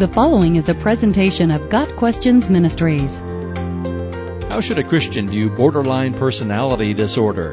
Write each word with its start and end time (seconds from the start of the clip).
The 0.00 0.08
following 0.08 0.56
is 0.56 0.70
a 0.70 0.74
presentation 0.74 1.50
of 1.50 1.68
Got 1.68 1.94
Questions 1.96 2.48
Ministries. 2.48 3.20
How 4.48 4.62
should 4.62 4.78
a 4.78 4.82
Christian 4.82 5.28
view 5.28 5.50
borderline 5.50 6.14
personality 6.14 6.94
disorder? 6.94 7.52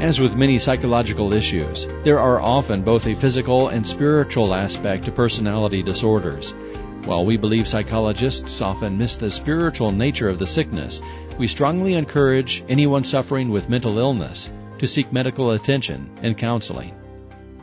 As 0.00 0.18
with 0.18 0.34
many 0.34 0.58
psychological 0.58 1.32
issues, 1.32 1.86
there 2.02 2.18
are 2.18 2.40
often 2.40 2.82
both 2.82 3.06
a 3.06 3.14
physical 3.14 3.68
and 3.68 3.86
spiritual 3.86 4.52
aspect 4.52 5.04
to 5.04 5.12
personality 5.12 5.80
disorders. 5.80 6.54
While 7.04 7.24
we 7.24 7.36
believe 7.36 7.68
psychologists 7.68 8.60
often 8.60 8.98
miss 8.98 9.14
the 9.14 9.30
spiritual 9.30 9.92
nature 9.92 10.28
of 10.28 10.40
the 10.40 10.46
sickness, 10.48 11.00
we 11.38 11.46
strongly 11.46 11.94
encourage 11.94 12.64
anyone 12.68 13.04
suffering 13.04 13.50
with 13.50 13.70
mental 13.70 13.96
illness 13.96 14.50
to 14.78 14.88
seek 14.88 15.12
medical 15.12 15.52
attention 15.52 16.10
and 16.24 16.36
counseling. 16.36 16.99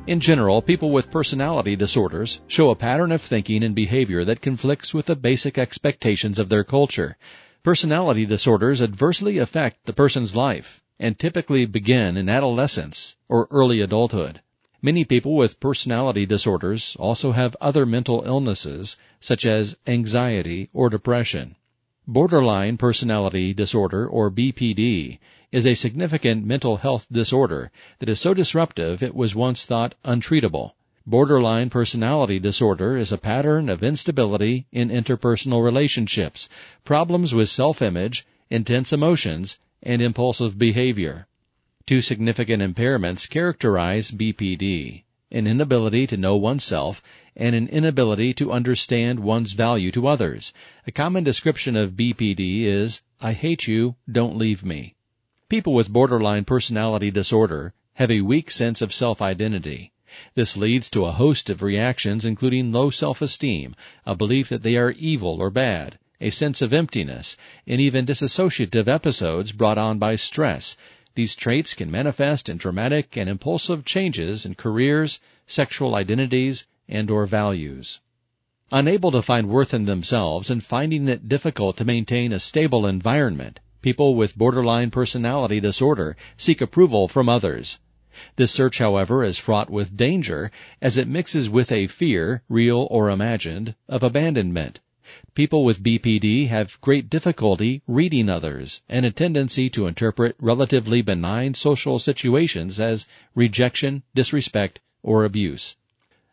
In 0.07 0.21
general, 0.21 0.61
people 0.61 0.91
with 0.91 1.11
personality 1.11 1.75
disorders 1.75 2.39
show 2.47 2.69
a 2.69 2.75
pattern 2.75 3.11
of 3.11 3.21
thinking 3.21 3.61
and 3.61 3.75
behavior 3.75 4.23
that 4.23 4.39
conflicts 4.39 4.93
with 4.93 5.07
the 5.07 5.18
basic 5.18 5.57
expectations 5.57 6.39
of 6.39 6.47
their 6.47 6.63
culture. 6.63 7.18
Personality 7.61 8.25
disorders 8.25 8.82
adversely 8.82 9.37
affect 9.37 9.83
the 9.83 9.91
person's 9.91 10.33
life 10.33 10.82
and 10.97 11.19
typically 11.19 11.65
begin 11.65 12.15
in 12.15 12.29
adolescence 12.29 13.18
or 13.27 13.49
early 13.51 13.82
adulthood. 13.82 14.39
Many 14.82 15.04
people 15.04 15.35
with 15.35 15.59
personality 15.59 16.25
disorders 16.25 16.96
also 16.97 17.33
have 17.33 17.57
other 17.60 17.85
mental 17.85 18.24
illnesses 18.25 18.96
such 19.19 19.46
as 19.46 19.75
anxiety 19.85 20.69
or 20.71 20.89
depression. 20.89 21.57
Borderline 22.07 22.77
personality 22.77 23.54
disorder 23.54 24.07
or 24.07 24.32
BPD 24.32 25.19
is 25.51 25.65
a 25.65 25.74
significant 25.74 26.46
mental 26.46 26.78
health 26.78 27.07
disorder 27.11 27.71
that 28.00 28.10
is 28.10 28.19
so 28.19 28.33
disruptive 28.33 29.01
it 29.01 29.15
was 29.15 29.36
once 29.36 29.65
thought 29.65 29.96
untreatable. 30.04 30.74
Borderline 31.05 31.69
personality 31.69 32.38
disorder 32.38 32.97
is 32.97 33.14
a 33.14 33.17
pattern 33.17 33.69
of 33.69 33.81
instability 33.81 34.66
in 34.73 34.89
interpersonal 34.89 35.63
relationships, 35.63 36.49
problems 36.83 37.33
with 37.33 37.49
self-image, 37.49 38.25
intense 38.49 38.91
emotions, 38.91 39.58
and 39.81 40.02
impulsive 40.02 40.58
behavior. 40.58 41.27
Two 41.86 42.02
significant 42.02 42.61
impairments 42.61 43.30
characterize 43.30 44.11
BPD 44.11 45.03
an 45.31 45.45
inability 45.45 46.08
to 46.08 46.17
know 46.17 46.36
oneself 46.36 47.02
and 47.36 47.55
an 47.55 47.67
inability 47.67 48.33
to 48.33 48.52
understand 48.52 49.19
one's 49.19 49.53
value 49.53 49.91
to 49.91 50.08
others. 50.08 50.53
A 50.86 50.91
common 50.91 51.23
description 51.23 51.75
of 51.75 51.93
BPD 51.93 52.64
is, 52.64 53.02
I 53.21 53.33
hate 53.33 53.67
you, 53.67 53.95
don't 54.09 54.38
leave 54.38 54.64
me. 54.64 54.95
People 55.49 55.73
with 55.73 55.93
borderline 55.93 56.43
personality 56.43 57.09
disorder 57.09 57.73
have 57.93 58.11
a 58.11 58.19
weak 58.19 58.51
sense 58.51 58.81
of 58.81 58.93
self-identity. 58.93 59.93
This 60.35 60.57
leads 60.57 60.89
to 60.89 61.05
a 61.05 61.13
host 61.13 61.49
of 61.49 61.61
reactions 61.61 62.25
including 62.25 62.73
low 62.73 62.89
self-esteem, 62.89 63.73
a 64.05 64.13
belief 64.13 64.49
that 64.49 64.61
they 64.61 64.75
are 64.75 64.91
evil 64.91 65.41
or 65.41 65.49
bad, 65.49 65.99
a 66.19 66.31
sense 66.31 66.61
of 66.61 66.73
emptiness, 66.73 67.37
and 67.65 67.79
even 67.79 68.05
dissociative 68.05 68.89
episodes 68.89 69.53
brought 69.53 69.77
on 69.77 69.97
by 69.97 70.17
stress. 70.17 70.75
These 71.15 71.37
traits 71.37 71.73
can 71.73 71.89
manifest 71.89 72.49
in 72.49 72.57
dramatic 72.57 73.15
and 73.15 73.29
impulsive 73.29 73.85
changes 73.85 74.45
in 74.45 74.55
careers, 74.55 75.21
sexual 75.45 75.95
identities, 75.95 76.67
and 76.89 77.09
or 77.09 77.25
values. 77.25 78.01
Unable 78.69 79.11
to 79.11 79.21
find 79.21 79.47
worth 79.47 79.73
in 79.73 79.85
themselves 79.85 80.49
and 80.49 80.61
finding 80.61 81.07
it 81.07 81.29
difficult 81.29 81.77
to 81.77 81.85
maintain 81.85 82.33
a 82.33 82.39
stable 82.41 82.85
environment, 82.85 83.61
People 83.81 84.16
with 84.16 84.38
borderline 84.38 84.89
personality 84.89 85.59
disorder 85.59 86.17
seek 86.36 86.61
approval 86.61 87.08
from 87.08 87.30
others. 87.30 87.80
This 88.36 88.52
search, 88.52 88.80
however, 88.80 89.23
is 89.23 89.38
fraught 89.38 89.70
with 89.70 89.95
danger 89.95 90.52
as 90.81 90.97
it 90.97 91.08
mixes 91.08 91.50
with 91.50 91.72
a 91.72 91.86
fear, 91.88 92.42
real 92.50 92.88
or 92.89 93.11
imagined, 93.11 93.75
of 93.88 94.02
abandonment. 94.02 94.80
People 95.36 95.64
with 95.64 95.83
BPD 95.83 96.48
have 96.48 96.81
great 96.81 97.09
difficulty 97.09 97.83
reading 97.87 98.27
others 98.27 98.82
and 98.89 99.05
a 99.05 99.11
tendency 99.11 99.70
to 99.70 99.86
interpret 99.87 100.36
relatively 100.39 101.02
benign 101.02 101.54
social 101.54 101.99
situations 101.99 102.80
as 102.80 103.05
rejection, 103.36 104.04
disrespect, 104.16 104.80
or 105.04 105.23
abuse. 105.23 105.77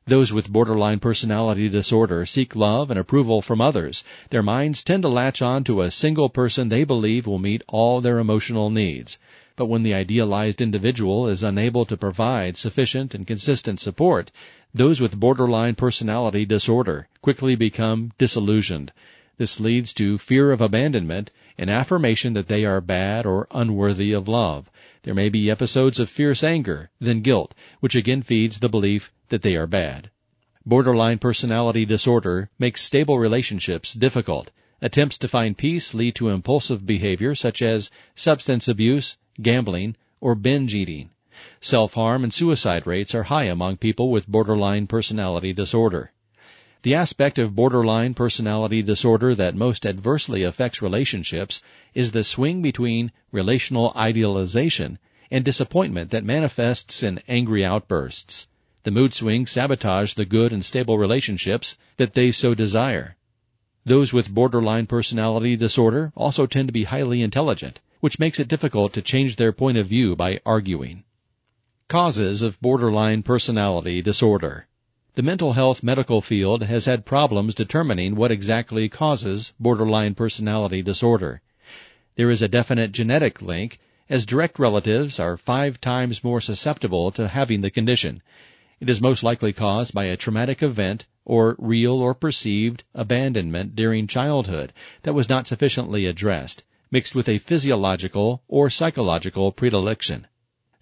Those 0.07 0.35
with 0.35 0.53
borderline 0.53 0.99
personality 0.99 1.67
disorder 1.71 2.27
seek 2.27 2.55
love 2.55 2.91
and 2.91 3.01
approval 3.01 3.41
from 3.41 3.63
others. 3.63 4.05
Their 4.29 4.43
minds 4.43 4.85
tend 4.85 5.03
to 5.05 5.09
latch 5.09 5.41
on 5.41 5.65
to 5.65 5.81
a 5.81 5.91
single 5.91 6.29
person 6.29 6.69
they 6.69 6.85
believe 6.85 7.27
will 7.27 7.39
meet 7.39 7.63
all 7.69 8.03
their 8.03 8.19
emotional 8.19 8.69
needs. 8.69 9.19
But 9.57 9.67
when 9.67 9.83
the 9.83 9.95
idealized 9.95 10.61
individual 10.61 11.27
is 11.27 11.43
unable 11.43 11.87
to 11.87 11.97
provide 11.97 12.59
sufficient 12.59 13.15
and 13.15 13.27
consistent 13.27 13.81
support, 13.81 14.31
those 14.75 15.01
with 15.01 15.19
borderline 15.19 15.75
personality 15.75 16.45
disorder 16.45 17.09
quickly 17.23 17.57
become 17.57 18.13
disillusioned. 18.19 18.93
This 19.39 19.59
leads 19.59 19.95
to 19.95 20.19
fear 20.19 20.53
of 20.53 20.61
abandonment 20.61 21.31
and 21.57 21.71
affirmation 21.71 22.35
that 22.35 22.49
they 22.49 22.67
are 22.67 22.83
bad 22.83 23.25
or 23.25 23.47
unworthy 23.53 24.13
of 24.13 24.29
love. 24.29 24.69
There 25.05 25.15
may 25.15 25.29
be 25.29 25.51
episodes 25.51 26.01
of 26.01 26.09
fierce 26.09 26.43
anger, 26.43 26.91
then 26.99 27.21
guilt, 27.21 27.55
which 27.81 27.95
again 27.95 28.23
feeds 28.23 28.59
the 28.59 28.71
belief 28.71 29.13
that 29.29 29.43
they 29.43 29.55
are 29.55 29.67
bad. 29.67 30.11
Borderline 30.65 31.19
personality 31.19 31.85
disorder 31.85 32.49
makes 32.59 32.81
stable 32.81 33.19
relationships 33.19 33.93
difficult. 33.93 34.51
Attempts 34.81 35.19
to 35.19 35.29
find 35.29 35.59
peace 35.59 35.93
lead 35.93 36.15
to 36.15 36.31
impulsive 36.31 36.87
behavior 36.87 37.35
such 37.35 37.61
as 37.61 37.91
substance 38.15 38.67
abuse, 38.67 39.19
gambling, 39.43 39.95
or 40.23 40.35
binge 40.35 40.75
eating. 40.75 41.11
Self-harm 41.61 42.25
and 42.25 42.33
suicide 42.33 42.87
rates 42.87 43.15
are 43.15 43.25
high 43.25 43.45
among 43.45 43.77
people 43.77 44.11
with 44.11 44.27
borderline 44.27 44.87
personality 44.87 45.53
disorder. 45.53 46.13
The 46.85 46.95
aspect 46.95 47.39
of 47.39 47.55
borderline 47.55 48.13
personality 48.13 48.83
disorder 48.83 49.35
that 49.37 49.55
most 49.55 49.87
adversely 49.87 50.43
affects 50.43 50.83
relationships 50.83 51.63
is 51.95 52.13
the 52.13 52.23
swing 52.23 52.61
between 52.61 53.11
relational 53.33 53.91
idealization 53.97 54.99
and 55.31 55.47
disappointment 55.47 56.11
that 56.11 56.25
manifests 56.27 57.03
in 57.03 57.23
angry 57.27 57.65
outbursts. 57.65 58.49
The 58.83 58.91
mood 58.91 59.15
swings 59.15 59.51
sabotage 59.51 60.13
the 60.13 60.27
good 60.27 60.53
and 60.53 60.63
stable 60.63 60.99
relationships 60.99 61.79
that 61.97 62.13
they 62.13 62.31
so 62.31 62.53
desire. 62.53 63.17
Those 63.87 64.13
with 64.13 64.35
borderline 64.35 64.87
personality 64.87 65.57
disorder 65.57 66.13
also 66.15 66.45
tend 66.45 66.69
to 66.69 66.73
be 66.75 66.85
highly 66.85 67.23
intelligent, 67.23 67.81
which 68.01 68.19
makes 68.19 68.39
it 68.39 68.47
difficult 68.47 68.93
to 68.93 69.01
change 69.01 69.37
their 69.37 69.53
point 69.53 69.79
of 69.79 69.87
view 69.87 70.15
by 70.17 70.39
arguing. 70.45 71.05
Causes 71.89 72.43
of 72.43 72.61
borderline 72.61 73.23
personality 73.23 74.03
disorder. 74.03 74.67
The 75.17 75.23
mental 75.23 75.53
health 75.53 75.83
medical 75.83 76.21
field 76.21 76.65
has 76.65 76.87
had 76.87 77.05
problems 77.05 77.55
determining 77.55 78.17
what 78.17 78.33
exactly 78.33 78.89
causes 78.89 79.55
borderline 79.61 80.15
personality 80.15 80.83
disorder. 80.83 81.41
There 82.17 82.31
is 82.31 82.43
a 82.43 82.49
definite 82.49 82.93
genetic 82.93 83.41
link, 83.41 83.79
as 84.09 84.27
direct 84.27 84.59
relatives 84.59 85.21
are 85.21 85.37
five 85.37 85.81
times 85.81 86.25
more 86.25 86.41
susceptible 86.41 87.13
to 87.13 87.29
having 87.29 87.61
the 87.61 87.71
condition, 87.71 88.23
it 88.81 88.91
is 88.91 89.01
most 89.01 89.23
likely 89.23 89.53
caused 89.53 89.95
by 89.95 90.07
a 90.07 90.17
traumatic 90.17 90.63
event 90.63 91.07
or 91.25 91.55
real 91.59 92.03
or 92.03 92.13
perceived 92.13 92.83
abandonment 92.93 93.77
during 93.77 94.09
childhood 94.09 94.73
that 95.05 95.15
was 95.15 95.29
not 95.29 95.47
sufficiently 95.47 96.07
addressed, 96.07 96.65
mixed 96.91 97.15
with 97.15 97.29
a 97.29 97.39
physiological 97.39 98.43
or 98.49 98.69
psychological 98.69 99.53
predilection. 99.53 100.27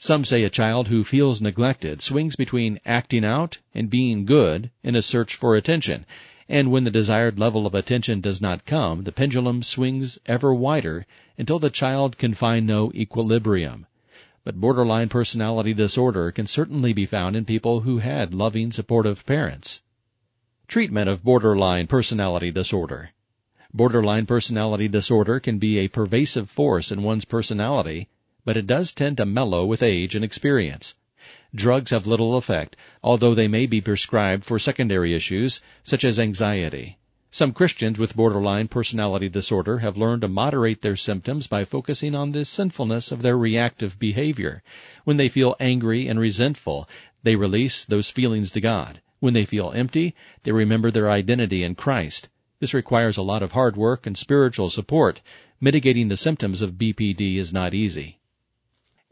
Some 0.02 0.24
say 0.24 0.42
a 0.42 0.50
child 0.50 0.88
who 0.88 1.04
feels 1.04 1.40
neglected 1.40 2.02
swings 2.02 2.34
between 2.34 2.80
acting 2.84 3.24
out 3.24 3.58
and 3.72 3.88
being 3.88 4.24
good 4.24 4.72
in 4.82 4.96
a 4.96 5.00
search 5.00 5.36
for 5.36 5.54
attention, 5.54 6.06
and 6.48 6.72
when 6.72 6.82
the 6.82 6.90
desired 6.90 7.38
level 7.38 7.68
of 7.68 7.74
attention 7.76 8.20
does 8.20 8.40
not 8.40 8.66
come, 8.66 9.04
the 9.04 9.12
pendulum 9.12 9.62
swings 9.62 10.18
ever 10.26 10.52
wider 10.52 11.06
until 11.38 11.60
the 11.60 11.70
child 11.70 12.18
can 12.18 12.34
find 12.34 12.66
no 12.66 12.90
equilibrium 12.96 13.86
but 14.42 14.60
borderline 14.60 15.08
personality 15.08 15.72
disorder 15.72 16.32
can 16.32 16.48
certainly 16.48 16.92
be 16.92 17.06
found 17.06 17.36
in 17.36 17.44
people 17.44 17.82
who 17.82 17.98
had 17.98 18.34
loving, 18.34 18.72
supportive 18.72 19.24
parents. 19.24 19.84
Treatment 20.66 21.08
of 21.08 21.22
borderline 21.22 21.86
personality 21.86 22.50
disorder. 22.50 23.10
Borderline 23.72 24.26
personality 24.26 24.88
disorder 24.88 25.38
can 25.38 25.60
be 25.60 25.78
a 25.78 25.86
pervasive 25.86 26.50
force 26.50 26.90
in 26.90 27.04
one's 27.04 27.24
personality, 27.24 28.08
but 28.44 28.56
it 28.56 28.66
does 28.66 28.92
tend 28.92 29.16
to 29.16 29.26
mellow 29.26 29.64
with 29.64 29.82
age 29.82 30.14
and 30.14 30.24
experience. 30.24 30.94
Drugs 31.54 31.90
have 31.90 32.06
little 32.06 32.36
effect, 32.36 32.76
although 33.02 33.34
they 33.34 33.46
may 33.46 33.66
be 33.66 33.80
prescribed 33.80 34.44
for 34.44 34.58
secondary 34.58 35.12
issues 35.14 35.60
such 35.84 36.04
as 36.04 36.18
anxiety. 36.18 36.98
Some 37.30 37.52
Christians 37.52 37.98
with 37.98 38.16
borderline 38.16 38.68
personality 38.68 39.28
disorder 39.28 39.78
have 39.78 39.96
learned 39.96 40.20
to 40.20 40.28
moderate 40.28 40.82
their 40.82 40.96
symptoms 40.96 41.46
by 41.46 41.64
focusing 41.64 42.14
on 42.14 42.32
the 42.32 42.44
sinfulness 42.44 43.10
of 43.10 43.22
their 43.22 43.38
reactive 43.38 43.98
behavior. 43.98 44.62
When 45.04 45.16
they 45.16 45.28
feel 45.28 45.56
angry 45.58 46.08
and 46.08 46.20
resentful, 46.20 46.88
they 47.22 47.36
release 47.36 47.84
those 47.84 48.10
feelings 48.10 48.50
to 48.50 48.60
God. 48.60 49.00
When 49.20 49.34
they 49.34 49.44
feel 49.44 49.72
empty, 49.72 50.14
they 50.42 50.52
remember 50.52 50.90
their 50.90 51.10
identity 51.10 51.62
in 51.62 51.74
Christ. 51.74 52.28
This 52.60 52.74
requires 52.74 53.16
a 53.16 53.22
lot 53.22 53.42
of 53.42 53.52
hard 53.52 53.76
work 53.76 54.06
and 54.06 54.16
spiritual 54.16 54.68
support. 54.68 55.20
Mitigating 55.60 56.08
the 56.08 56.16
symptoms 56.16 56.60
of 56.60 56.72
BPD 56.72 57.36
is 57.36 57.52
not 57.52 57.72
easy. 57.72 58.18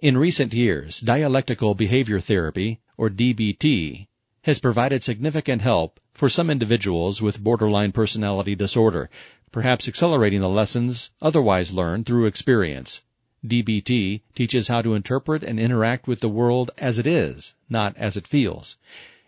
In 0.02 0.17
recent 0.17 0.55
years, 0.55 0.99
dialectical 1.00 1.75
behavior 1.75 2.20
therapy, 2.20 2.81
or 2.97 3.11
DBT, 3.11 4.06
has 4.44 4.58
provided 4.58 5.02
significant 5.02 5.61
help 5.61 6.00
for 6.14 6.31
some 6.31 6.49
individuals 6.49 7.20
with 7.20 7.44
borderline 7.44 7.93
personality 7.93 8.55
disorder, 8.55 9.11
perhaps 9.52 9.87
accelerating 9.87 10.41
the 10.41 10.49
lessons 10.49 11.11
otherwise 11.20 11.75
learned 11.75 12.06
through 12.06 12.25
experience. 12.25 13.02
DBT 13.47 14.23
teaches 14.35 14.69
how 14.69 14.81
to 14.81 14.94
interpret 14.94 15.44
and 15.44 15.61
interact 15.61 16.08
with 16.08 16.20
the 16.20 16.31
world 16.31 16.70
as 16.79 16.99
it 16.99 17.06
is, 17.06 17.55
not 17.69 17.94
as 17.99 18.17
it 18.17 18.26
feels. 18.26 18.79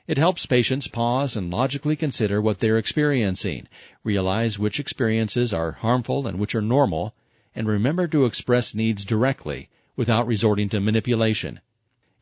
It 0.07 0.17
helps 0.17 0.47
patients 0.47 0.89
pause 0.89 1.37
and 1.37 1.51
logically 1.51 1.97
consider 1.97 2.41
what 2.41 2.61
they're 2.61 2.79
experiencing, 2.79 3.69
realize 4.05 4.59
which 4.59 4.81
experiences 4.81 5.53
are 5.53 5.73
harmful 5.73 6.27
and 6.27 6.39
which 6.39 6.55
are 6.55 6.63
normal, 6.63 7.15
and 7.55 7.69
remember 7.69 8.09
to 8.09 8.25
express 8.25 8.75
needs 8.75 9.05
directly 9.05 9.69
without 9.97 10.27
resorting 10.27 10.69
to 10.69 10.81
manipulation. 10.81 11.61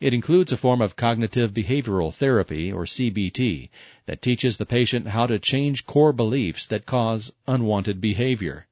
It 0.01 0.15
includes 0.15 0.51
a 0.51 0.57
form 0.57 0.81
of 0.81 0.97
cognitive 0.97 1.53
behavioral 1.53 2.15
therapy, 2.15 2.73
or 2.73 2.85
CBT, 2.85 3.69
that 4.07 4.23
teaches 4.23 4.57
the 4.57 4.65
patient 4.65 5.09
how 5.09 5.27
to 5.27 5.39
change 5.39 5.85
core 5.85 6.13
beliefs 6.13 6.65
that 6.67 6.87
cause 6.87 7.33
unwanted 7.47 8.01
behavior. 8.01 8.67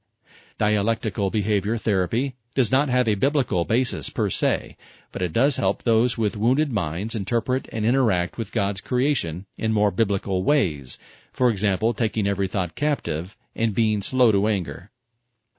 Dialectical 0.56 1.30
behavior 1.30 1.76
therapy 1.76 2.34
does 2.54 2.72
not 2.72 2.88
have 2.88 3.06
a 3.06 3.14
biblical 3.14 3.64
basis 3.64 4.08
per 4.08 4.30
se, 4.30 4.76
but 5.12 5.22
it 5.22 5.32
does 5.32 5.56
help 5.56 5.82
those 5.82 6.18
with 6.18 6.36
wounded 6.36 6.72
minds 6.72 7.14
interpret 7.14 7.68
and 7.70 7.84
interact 7.86 8.36
with 8.36 8.50
God's 8.50 8.80
creation 8.80 9.46
in 9.56 9.72
more 9.72 9.90
biblical 9.90 10.42
ways, 10.42 10.98
for 11.30 11.50
example, 11.50 11.94
taking 11.94 12.26
every 12.26 12.48
thought 12.48 12.74
captive 12.74 13.36
and 13.54 13.74
being 13.74 14.02
slow 14.02 14.32
to 14.32 14.48
anger. 14.48 14.90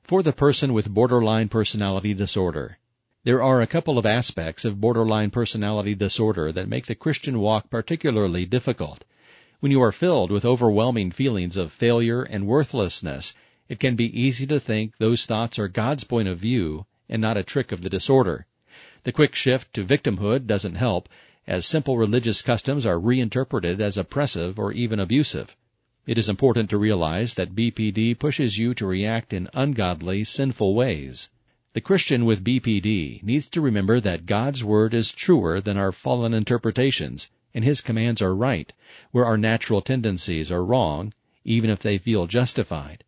For 0.04 0.24
the 0.24 0.34
person 0.34 0.74
with 0.74 0.90
borderline 0.90 1.48
personality 1.48 2.14
disorder, 2.14 2.80
there 3.25 3.44
are 3.44 3.60
a 3.60 3.68
couple 3.68 3.98
of 3.98 4.06
aspects 4.06 4.63
of 4.63 4.80
borderline 4.80 5.30
personality 5.30 5.94
disorder 5.94 6.54
that 6.54 6.69
make 6.69 6.86
the 6.86 6.95
Christian 6.95 7.39
walk 7.39 7.69
particularly 7.69 8.45
difficult. 8.45 9.04
When 9.60 9.74
you 9.74 9.81
are 9.81 9.92
filled 9.92 10.31
with 10.31 10.45
overwhelming 10.45 11.12
feelings 11.12 11.57
of 11.57 11.74
failure 11.74 12.24
and 12.24 12.48
worthlessness, 12.48 13.33
it 13.68 13.77
can 13.77 13.98
be 13.98 14.18
easy 14.18 14.48
to 14.48 14.60
think 14.60 14.98
those 14.98 15.25
thoughts 15.25 15.60
are 15.60 15.68
God's 15.68 16.06
point 16.06 16.30
of 16.30 16.39
view 16.39 16.86
and 17.10 17.21
not 17.21 17.36
a 17.36 17.44
trick 17.44 17.74
of 17.74 17.81
the 17.81 17.89
disorder. 17.89 18.45
The 19.04 19.12
quick 19.12 19.36
shift 19.36 19.74
to 19.74 19.83
victimhood 19.83 20.48
doesn't 20.48 20.75
help, 20.75 21.10
as 21.45 21.66
simple 21.66 21.98
religious 21.98 22.42
customs 22.42 22.86
are 22.86 22.98
reinterpreted 22.98 23.81
as 23.81 23.98
oppressive 23.98 24.57
or 24.57 24.71
even 24.71 24.98
abusive. 24.98 25.57
It 26.07 26.18
is 26.18 26.30
important 26.30 26.69
to 26.69 26.77
realize 26.77 27.33
that 27.33 27.54
BPD 27.54 28.18
pushes 28.18 28.57
you 28.57 28.74
to 28.75 28.88
react 28.88 29.33
in 29.33 29.50
ungodly, 29.54 30.24
sinful 30.24 30.74
ways. 30.74 31.30
The 31.74 31.81
Christian 31.81 32.25
with 32.25 32.44
BPD 32.44 33.21
needs 33.21 33.48
to 33.50 33.62
remember 33.62 34.00
that 34.00 34.25
God's 34.25 34.63
Word 34.63 34.95
is 34.95 35.12
truer 35.12 35.62
than 35.62 35.77
our 35.77 35.92
fallen 35.92 36.33
interpretations, 36.33 37.30
and 37.54 37.63
His 37.63 37.81
commands 37.81 38.24
are 38.24 38.33
right, 38.33 38.74
where 39.12 39.25
our 39.25 39.38
natural 39.38 39.83
tendencies 39.83 40.51
are 40.51 40.66
wrong, 40.66 41.13
even 41.45 41.69
if 41.69 41.77
they 41.77 42.00
feel 42.00 42.25
justified. 42.25 43.04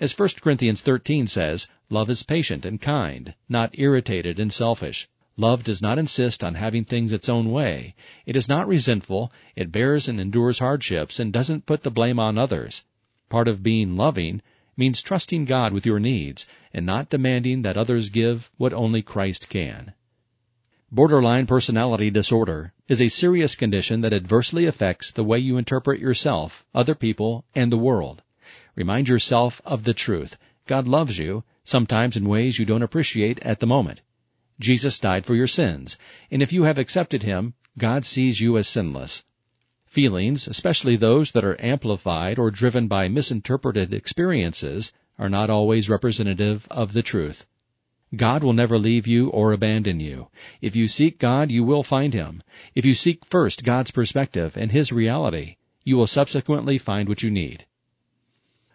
As 0.00 0.18
1 0.18 0.30
Corinthians 0.40 0.80
13 0.80 1.28
says, 1.28 1.68
love 1.90 2.10
is 2.10 2.24
patient 2.24 2.66
and 2.66 2.80
kind, 2.80 3.34
not 3.48 3.78
irritated 3.78 4.40
and 4.40 4.52
selfish. 4.52 5.08
Love 5.36 5.62
does 5.62 5.80
not 5.80 5.96
insist 5.96 6.42
on 6.42 6.56
having 6.56 6.84
things 6.84 7.12
its 7.12 7.28
own 7.28 7.52
way. 7.52 7.94
It 8.26 8.34
is 8.34 8.48
not 8.48 8.66
resentful, 8.66 9.32
it 9.54 9.70
bears 9.70 10.08
and 10.08 10.20
endures 10.20 10.58
hardships, 10.58 11.20
and 11.20 11.32
doesn't 11.32 11.66
put 11.66 11.84
the 11.84 11.90
blame 11.90 12.18
on 12.18 12.36
others. 12.36 12.84
Part 13.28 13.46
of 13.46 13.62
being 13.62 13.96
loving 13.96 14.42
means 14.76 15.02
trusting 15.02 15.44
God 15.44 15.72
with 15.72 15.86
your 15.86 15.98
needs 15.98 16.46
and 16.72 16.86
not 16.86 17.10
demanding 17.10 17.62
that 17.62 17.76
others 17.76 18.08
give 18.08 18.50
what 18.56 18.72
only 18.72 19.02
Christ 19.02 19.48
can. 19.48 19.92
Borderline 20.90 21.46
personality 21.46 22.10
disorder 22.10 22.72
is 22.86 23.00
a 23.00 23.08
serious 23.08 23.54
condition 23.54 24.02
that 24.02 24.12
adversely 24.12 24.66
affects 24.66 25.10
the 25.10 25.24
way 25.24 25.38
you 25.38 25.56
interpret 25.56 26.00
yourself, 26.00 26.66
other 26.74 26.94
people, 26.94 27.44
and 27.54 27.72
the 27.72 27.78
world. 27.78 28.22
Remind 28.74 29.08
yourself 29.08 29.62
of 29.64 29.84
the 29.84 29.94
truth. 29.94 30.36
God 30.66 30.86
loves 30.86 31.18
you, 31.18 31.44
sometimes 31.64 32.16
in 32.16 32.28
ways 32.28 32.58
you 32.58 32.64
don't 32.64 32.82
appreciate 32.82 33.38
at 33.40 33.60
the 33.60 33.66
moment. 33.66 34.02
Jesus 34.60 34.98
died 34.98 35.24
for 35.24 35.34
your 35.34 35.48
sins, 35.48 35.96
and 36.30 36.42
if 36.42 36.52
you 36.52 36.64
have 36.64 36.78
accepted 36.78 37.22
Him, 37.22 37.54
God 37.78 38.04
sees 38.04 38.40
you 38.40 38.58
as 38.58 38.68
sinless. 38.68 39.24
Feelings, 39.92 40.48
especially 40.48 40.96
those 40.96 41.32
that 41.32 41.44
are 41.44 41.62
amplified 41.62 42.38
or 42.38 42.50
driven 42.50 42.88
by 42.88 43.08
misinterpreted 43.08 43.92
experiences, 43.92 44.90
are 45.18 45.28
not 45.28 45.50
always 45.50 45.90
representative 45.90 46.66
of 46.70 46.94
the 46.94 47.02
truth. 47.02 47.44
God 48.16 48.42
will 48.42 48.54
never 48.54 48.78
leave 48.78 49.06
you 49.06 49.28
or 49.28 49.52
abandon 49.52 50.00
you. 50.00 50.28
If 50.62 50.74
you 50.74 50.88
seek 50.88 51.18
God, 51.18 51.50
you 51.50 51.62
will 51.62 51.82
find 51.82 52.14
Him. 52.14 52.42
If 52.74 52.86
you 52.86 52.94
seek 52.94 53.26
first 53.26 53.64
God's 53.64 53.90
perspective 53.90 54.56
and 54.56 54.72
His 54.72 54.92
reality, 54.92 55.56
you 55.84 55.98
will 55.98 56.06
subsequently 56.06 56.78
find 56.78 57.06
what 57.06 57.22
you 57.22 57.30
need 57.30 57.66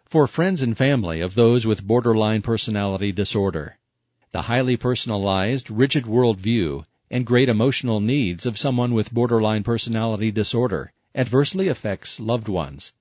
for 0.05 0.27
friends 0.27 0.61
and 0.61 0.77
family 0.77 1.19
of 1.19 1.33
those 1.33 1.65
with 1.65 1.87
borderline 1.87 2.43
personality 2.43 3.11
disorder. 3.11 3.79
The 4.33 4.43
highly 4.43 4.77
personalized, 4.77 5.71
rigid 5.71 6.03
worldview 6.03 6.85
and 7.09 7.25
great 7.25 7.49
emotional 7.49 8.01
needs 8.01 8.45
of 8.45 8.59
someone 8.59 8.93
with 8.93 9.11
borderline 9.11 9.63
personality 9.63 10.29
disorder 10.29 10.93
adversely 11.17 11.67
affects 11.67 12.19
loved 12.19 12.47
ones. 12.47 12.93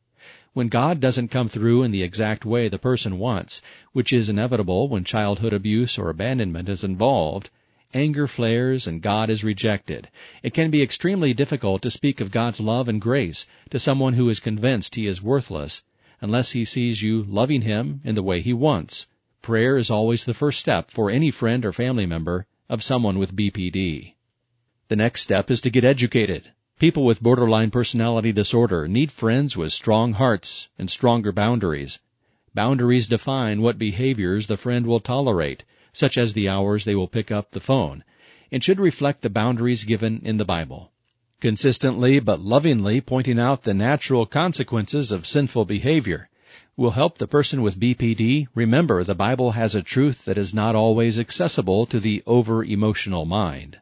When 0.55 0.69
God 0.69 1.01
doesn't 1.01 1.29
come 1.29 1.49
through 1.49 1.83
in 1.83 1.91
the 1.91 2.03
exact 2.03 2.47
way 2.47 2.67
the 2.67 2.79
person 2.79 3.19
wants, 3.19 3.61
which 3.93 4.11
is 4.11 4.31
inevitable 4.31 4.89
when 4.89 5.05
childhood 5.05 5.53
abuse 5.53 5.99
or 5.99 6.09
abandonment 6.09 6.71
is 6.71 6.83
involved, 6.83 7.51
anger 7.93 8.27
flares 8.27 8.87
and 8.87 9.03
God 9.03 9.29
is 9.29 9.45
rejected. 9.45 10.09
It 10.43 10.55
can 10.55 10.71
be 10.71 10.81
extremely 10.81 11.35
difficult 11.35 11.83
to 11.83 11.91
speak 11.91 12.23
of 12.23 12.31
God's 12.31 12.59
love 12.59 12.89
and 12.89 13.03
grace 13.03 13.45
to 13.69 13.79
someone 13.79 14.15
who 14.15 14.31
is 14.31 14.41
convinced 14.41 14.95
he 14.95 15.07
is 15.07 15.23
worthless 15.23 15.85
unless 16.23 16.53
he 16.53 16.65
sees 16.65 17.03
you 17.03 17.23
loving 17.23 17.63
him 17.63 18.01
in 18.03 18.15
the 18.15 18.23
way 18.23 18.41
he 18.41 18.55
wants. 18.55 19.09
Prayer 19.43 19.77
is 19.77 19.91
always 19.91 20.25
the 20.25 20.33
first 20.33 20.59
step 20.59 20.91
for 20.91 21.11
any 21.11 21.31
friend 21.31 21.67
or 21.67 21.73
family 21.73 22.07
member 22.07 22.47
of 22.69 22.83
someone 22.83 23.19
with 23.19 23.37
BPD. 23.37 24.15
The 24.89 24.97
next 24.97 25.21
step 25.21 25.51
is 25.51 25.61
to 25.61 25.71
get 25.71 25.85
educated. 25.85 26.53
People 26.79 27.05
with 27.05 27.23
borderline 27.23 27.71
personality 27.71 28.33
disorder 28.33 28.87
need 28.87 29.11
friends 29.11 29.57
with 29.57 29.73
strong 29.73 30.13
hearts 30.15 30.69
and 30.79 30.91
stronger 30.91 31.33
boundaries. 31.33 32.01
Boundaries 32.55 33.07
define 33.07 33.63
what 33.63 33.79
behaviors 33.79 34.47
the 34.47 34.57
friend 34.57 34.87
will 34.87 35.01
tolerate, 35.01 35.65
such 35.93 36.19
as 36.19 36.33
the 36.33 36.49
hours 36.49 36.85
they 36.85 36.95
will 36.95 37.09
pick 37.09 37.31
up 37.31 37.53
the 37.53 37.61
phone, 37.61 38.05
and 38.53 38.63
should 38.63 38.79
reflect 38.79 39.23
the 39.23 39.31
boundaries 39.31 39.85
given 39.85 40.21
in 40.23 40.37
the 40.37 40.45
Bible 40.45 40.91
consistently 41.41 42.19
but 42.19 42.41
lovingly 42.41 42.99
pointing 43.01 43.39
out 43.39 43.63
the 43.63 43.75
natural 43.75 44.25
consequences 44.25 45.13
of 45.13 45.27
sinful 45.27 45.67
behavior 45.67 46.31
will 46.77 46.93
help 46.93 47.19
the 47.19 47.27
person 47.27 47.61
with 47.61 47.79
BPD 47.79 48.47
remember 48.55 49.05
the 49.05 49.15
Bible 49.15 49.53
has 49.53 49.75
a 49.75 49.83
truth 49.83 50.25
that 50.25 50.39
is 50.39 50.55
not 50.55 50.75
always 50.75 51.19
accessible 51.19 51.85
to 51.87 52.01
the 52.01 52.23
over-emotional 52.27 53.27
mind. 53.27 53.79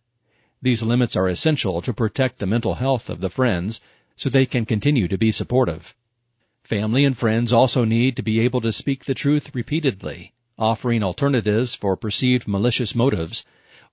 These 0.64 0.82
limits 0.82 1.14
are 1.14 1.28
essential 1.28 1.82
to 1.82 1.92
protect 1.92 2.38
the 2.38 2.46
mental 2.46 2.76
health 2.76 3.10
of 3.10 3.20
the 3.20 3.28
friends 3.28 3.82
so 4.16 4.30
they 4.30 4.46
can 4.46 4.64
continue 4.64 5.08
to 5.08 5.18
be 5.18 5.30
supportive. 5.30 5.94
Family 6.62 7.04
and 7.04 7.14
friends 7.14 7.52
also 7.52 7.84
need 7.84 8.16
to 8.16 8.22
be 8.22 8.40
able 8.40 8.62
to 8.62 8.72
speak 8.72 9.04
the 9.04 9.12
truth 9.12 9.54
repeatedly, 9.54 10.32
offering 10.58 11.02
alternatives 11.02 11.74
for 11.74 11.98
perceived 11.98 12.48
malicious 12.48 12.94
motives 12.94 13.44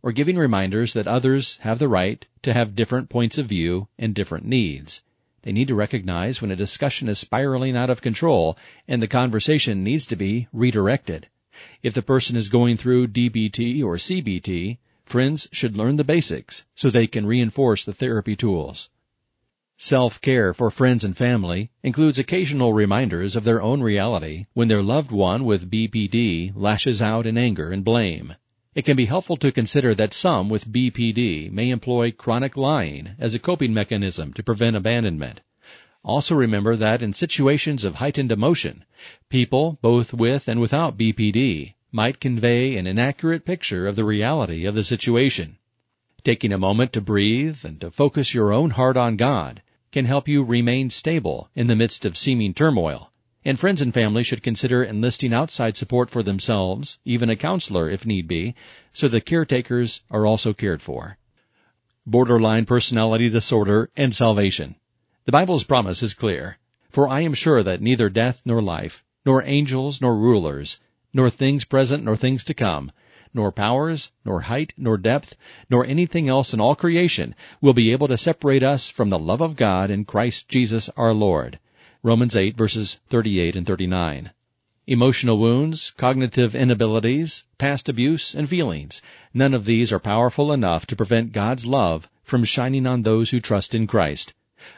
or 0.01 0.13
giving 0.13 0.37
reminders 0.37 0.93
that 0.93 1.09
others 1.09 1.57
have 1.57 1.77
the 1.77 1.89
right 1.89 2.25
to 2.41 2.53
have 2.53 2.73
different 2.73 3.09
points 3.09 3.37
of 3.37 3.47
view 3.47 3.89
and 3.99 4.15
different 4.15 4.45
needs. 4.45 5.01
They 5.41 5.51
need 5.51 5.67
to 5.67 5.75
recognize 5.75 6.41
when 6.41 6.51
a 6.51 6.55
discussion 6.55 7.09
is 7.09 7.19
spiraling 7.19 7.75
out 7.75 7.89
of 7.89 8.01
control 8.01 8.57
and 8.87 9.01
the 9.01 9.09
conversation 9.09 9.83
needs 9.83 10.07
to 10.07 10.15
be 10.15 10.47
redirected. 10.53 11.27
If 11.83 11.93
the 11.93 12.01
person 12.01 12.37
is 12.37 12.47
going 12.47 12.77
through 12.77 13.09
DBT 13.09 13.83
or 13.83 13.97
CBT, 13.97 14.77
friends 15.05 15.47
should 15.51 15.77
learn 15.77 15.95
the 15.95 16.03
basics 16.03 16.65
so 16.75 16.89
they 16.89 17.07
can 17.07 17.25
reinforce 17.25 17.83
the 17.83 17.93
therapy 17.93 18.35
tools. 18.35 18.89
Self-care 19.77 20.53
for 20.53 20.69
friends 20.69 21.03
and 21.03 21.17
family 21.17 21.71
includes 21.81 22.19
occasional 22.19 22.71
reminders 22.71 23.35
of 23.35 23.43
their 23.43 23.61
own 23.61 23.81
reality 23.81 24.45
when 24.53 24.67
their 24.67 24.83
loved 24.83 25.11
one 25.11 25.43
with 25.43 25.71
BPD 25.71 26.51
lashes 26.55 27.01
out 27.01 27.25
in 27.25 27.37
anger 27.37 27.71
and 27.71 27.83
blame. 27.83 28.35
It 28.75 28.85
can 28.85 28.95
be 28.95 29.05
helpful 29.05 29.37
to 29.37 29.51
consider 29.51 29.95
that 29.95 30.13
some 30.13 30.49
with 30.49 30.71
BPD 30.71 31.51
may 31.51 31.71
employ 31.71 32.11
chronic 32.11 32.55
lying 32.55 33.15
as 33.17 33.33
a 33.33 33.39
coping 33.39 33.73
mechanism 33.73 34.33
to 34.33 34.43
prevent 34.43 34.75
abandonment. 34.75 35.41
Also 36.03 36.35
remember 36.35 36.75
that 36.75 37.01
in 37.01 37.11
situations 37.11 37.83
of 37.83 37.95
heightened 37.95 38.31
emotion, 38.31 38.85
people, 39.29 39.77
both 39.81 40.13
with 40.13 40.47
and 40.47 40.61
without 40.61 40.97
BPD, 40.97 41.73
might 41.91 42.19
convey 42.19 42.77
an 42.77 42.87
inaccurate 42.87 43.45
picture 43.45 43.87
of 43.87 43.95
the 43.95 44.05
reality 44.05 44.65
of 44.65 44.75
the 44.75 44.83
situation. 44.83 45.57
Taking 46.23 46.53
a 46.53 46.57
moment 46.57 46.93
to 46.93 47.01
breathe 47.01 47.63
and 47.63 47.79
to 47.81 47.91
focus 47.91 48.33
your 48.33 48.53
own 48.53 48.71
heart 48.71 48.97
on 48.97 49.15
God 49.15 49.61
can 49.91 50.05
help 50.05 50.27
you 50.27 50.43
remain 50.43 50.89
stable 50.89 51.49
in 51.55 51.67
the 51.67 51.75
midst 51.75 52.05
of 52.05 52.17
seeming 52.17 52.53
turmoil 52.53 53.11
and 53.43 53.59
friends 53.59 53.81
and 53.81 53.91
family 53.93 54.21
should 54.21 54.43
consider 54.43 54.83
enlisting 54.83 55.33
outside 55.33 55.75
support 55.75 56.11
for 56.11 56.21
themselves, 56.21 56.99
even 57.05 57.29
a 57.29 57.35
counselor 57.35 57.89
if 57.89 58.05
need 58.05 58.27
be, 58.27 58.53
so 58.93 59.07
the 59.07 59.19
caretakers 59.19 60.01
are 60.11 60.27
also 60.27 60.53
cared 60.53 60.81
for. 60.81 61.17
Borderline 62.05 62.65
personality 62.65 63.29
disorder 63.29 63.89
and 63.97 64.13
salvation. 64.13 64.75
The 65.25 65.31
Bible's 65.31 65.63
promise 65.63 66.03
is 66.03 66.13
clear. 66.13 66.59
For 66.91 67.07
I 67.07 67.21
am 67.21 67.33
sure 67.33 67.63
that 67.63 67.81
neither 67.81 68.09
death 68.09 68.41
nor 68.45 68.61
life, 68.61 69.03
nor 69.25 69.41
angels 69.43 70.01
nor 70.01 70.15
rulers, 70.15 70.79
nor 71.13 71.29
things 71.29 71.63
present 71.63 72.03
nor 72.03 72.15
things 72.15 72.43
to 72.43 72.53
come, 72.53 72.91
nor 73.33 73.51
powers, 73.51 74.11
nor 74.25 74.41
height, 74.41 74.73
nor 74.77 74.97
depth, 74.97 75.35
nor 75.69 75.85
anything 75.85 76.27
else 76.27 76.53
in 76.53 76.59
all 76.59 76.75
creation 76.75 77.33
will 77.61 77.73
be 77.73 77.91
able 77.91 78.07
to 78.07 78.17
separate 78.17 78.63
us 78.63 78.89
from 78.89 79.09
the 79.09 79.19
love 79.19 79.41
of 79.41 79.55
God 79.55 79.89
in 79.89 80.05
Christ 80.05 80.49
Jesus 80.49 80.89
our 80.97 81.13
Lord. 81.13 81.59
Romans 82.03 82.35
8 82.35 82.57
verses 82.57 82.99
38 83.09 83.55
and 83.55 83.65
39. 83.65 84.31
Emotional 84.87 85.37
wounds, 85.37 85.93
cognitive 85.95 86.55
inabilities, 86.55 87.43
past 87.57 87.87
abuse, 87.87 88.33
and 88.33 88.49
feelings, 88.49 89.01
none 89.33 89.53
of 89.53 89.65
these 89.65 89.91
are 89.91 89.99
powerful 89.99 90.51
enough 90.51 90.87
to 90.87 90.95
prevent 90.95 91.31
God's 91.31 91.65
love 91.65 92.09
from 92.23 92.43
shining 92.43 92.87
on 92.87 93.03
those 93.03 93.29
who 93.29 93.39
trust 93.39 93.75
in 93.75 93.85
Christ. 93.87 94.33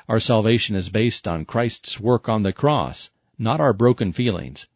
Our 0.07 0.19
salvation 0.19 0.75
is 0.75 0.89
based 0.89 1.27
on 1.27 1.45
Christ's 1.45 1.99
work 1.99 2.27
on 2.27 2.43
the 2.43 2.53
cross, 2.53 3.09
not 3.39 3.59
our 3.59 3.73
broken 3.73 4.11
feelings. 4.11 4.67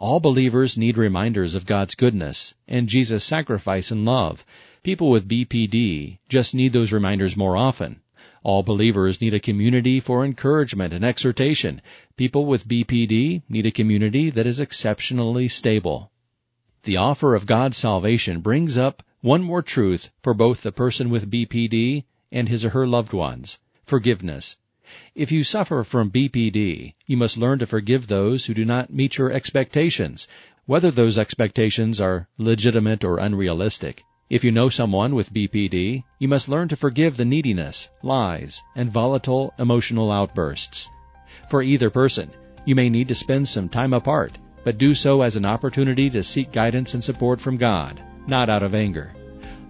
All 0.00 0.20
believers 0.20 0.78
need 0.78 0.96
reminders 0.96 1.56
of 1.56 1.66
God's 1.66 1.96
goodness 1.96 2.54
and 2.68 2.88
Jesus' 2.88 3.24
sacrifice 3.24 3.90
and 3.90 4.04
love. 4.04 4.44
People 4.84 5.10
with 5.10 5.28
BPD 5.28 6.18
just 6.28 6.54
need 6.54 6.72
those 6.72 6.92
reminders 6.92 7.36
more 7.36 7.56
often. 7.56 8.00
All 8.44 8.62
believers 8.62 9.20
need 9.20 9.34
a 9.34 9.40
community 9.40 9.98
for 9.98 10.24
encouragement 10.24 10.94
and 10.94 11.04
exhortation. 11.04 11.82
People 12.16 12.46
with 12.46 12.68
BPD 12.68 13.42
need 13.48 13.66
a 13.66 13.72
community 13.72 14.30
that 14.30 14.46
is 14.46 14.60
exceptionally 14.60 15.48
stable. 15.48 16.12
The 16.84 16.96
offer 16.96 17.34
of 17.34 17.46
God's 17.46 17.76
salvation 17.76 18.40
brings 18.40 18.78
up 18.78 19.02
one 19.20 19.42
more 19.42 19.62
truth 19.62 20.10
for 20.20 20.32
both 20.32 20.62
the 20.62 20.70
person 20.70 21.10
with 21.10 21.28
BPD 21.28 22.04
and 22.30 22.48
his 22.48 22.64
or 22.64 22.70
her 22.70 22.86
loved 22.86 23.12
ones. 23.12 23.58
Forgiveness. 23.84 24.58
If 25.14 25.32
you 25.32 25.44
suffer 25.44 25.84
from 25.84 26.10
BPD, 26.10 26.94
you 27.06 27.16
must 27.16 27.38
learn 27.38 27.58
to 27.58 27.66
forgive 27.66 28.06
those 28.06 28.46
who 28.46 28.54
do 28.54 28.64
not 28.64 28.92
meet 28.92 29.18
your 29.18 29.30
expectations, 29.30 30.28
whether 30.66 30.90
those 30.90 31.18
expectations 31.18 32.00
are 32.00 32.28
legitimate 32.38 33.04
or 33.04 33.18
unrealistic. 33.18 34.02
If 34.30 34.44
you 34.44 34.52
know 34.52 34.68
someone 34.68 35.14
with 35.14 35.32
BPD, 35.32 36.04
you 36.18 36.28
must 36.28 36.48
learn 36.48 36.68
to 36.68 36.76
forgive 36.76 37.16
the 37.16 37.24
neediness, 37.24 37.88
lies, 38.02 38.62
and 38.76 38.92
volatile 38.92 39.54
emotional 39.58 40.12
outbursts. 40.12 40.88
For 41.48 41.62
either 41.62 41.88
person, 41.88 42.30
you 42.66 42.74
may 42.74 42.90
need 42.90 43.08
to 43.08 43.14
spend 43.14 43.48
some 43.48 43.68
time 43.68 43.94
apart, 43.94 44.36
but 44.64 44.76
do 44.76 44.94
so 44.94 45.22
as 45.22 45.36
an 45.36 45.46
opportunity 45.46 46.10
to 46.10 46.22
seek 46.22 46.52
guidance 46.52 46.92
and 46.92 47.02
support 47.02 47.40
from 47.40 47.56
God, 47.56 48.02
not 48.26 48.50
out 48.50 48.62
of 48.62 48.74
anger. 48.74 49.14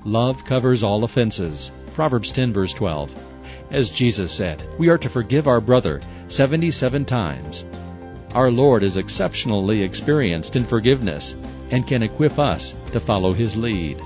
Love 0.04 0.44
covers 0.44 0.82
all 0.82 1.04
offenses. 1.04 1.70
Proverbs 1.94 2.32
10 2.32 2.52
verse 2.52 2.72
12 2.72 3.27
as 3.70 3.90
Jesus 3.90 4.32
said, 4.32 4.62
we 4.78 4.88
are 4.88 4.98
to 4.98 5.08
forgive 5.08 5.46
our 5.46 5.60
brother 5.60 6.00
77 6.28 7.04
times. 7.04 7.66
Our 8.34 8.50
Lord 8.50 8.82
is 8.82 8.96
exceptionally 8.96 9.82
experienced 9.82 10.56
in 10.56 10.64
forgiveness 10.64 11.34
and 11.70 11.86
can 11.86 12.02
equip 12.02 12.38
us 12.38 12.74
to 12.92 13.00
follow 13.00 13.32
His 13.32 13.56
lead. 13.56 13.98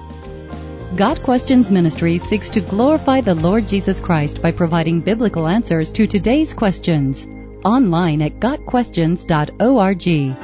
Got 0.97 1.23
Questions 1.23 1.71
Ministry 1.71 2.19
seeks 2.19 2.51
to 2.51 2.61
glorify 2.61 3.21
the 3.21 3.35
Lord 3.35 3.67
Jesus 3.67 3.99
Christ 3.99 4.43
by 4.43 4.53
providing 4.53 5.01
biblical 5.01 5.49
answers 5.49 5.91
to 5.93 6.07
today's 6.07 6.53
questions. 6.53 7.27
Online 7.65 8.23
at 8.23 8.39
GotQuestions.org. 8.41 10.42